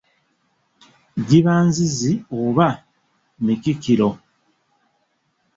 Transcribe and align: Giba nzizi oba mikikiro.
Giba 1.27 1.53
nzizi 1.67 2.11
oba 2.39 2.67
mikikiro. 3.45 4.09